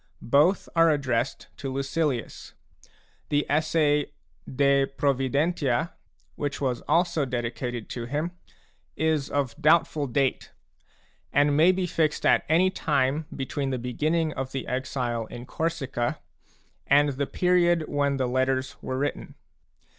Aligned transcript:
Both 0.33 0.67
are 0.75 0.89
addressed 0.89 1.45
to 1.57 1.71
Lucilius. 1.71 2.55
The 3.29 3.45
essay 3.47 4.07
De 4.51 4.87
Pfovidentia, 4.87 5.91
which 6.33 6.59
was 6.59 6.81
also 6.87 7.23
dedicated 7.23 7.87
to 7.89 8.05
him, 8.05 8.31
is 8.95 9.29
of 9.29 9.55
doubtful 9.61 10.07
date, 10.07 10.49
and 11.31 11.55
may 11.55 11.71
be 11.71 11.85
fixed 11.85 12.25
at 12.25 12.43
any 12.49 12.71
time 12.71 13.27
between 13.35 13.69
the 13.69 13.77
beginning 13.77 14.33
of 14.33 14.53
the 14.53 14.65
exile 14.65 15.27
in 15.27 15.45
Corsica 15.45 16.17
and 16.87 17.09
the 17.09 17.27
period 17.27 17.83
when 17.87 18.17
the 18.17 18.25
Letters 18.27 18.75
were 18.81 18.97
written. 18.97 19.35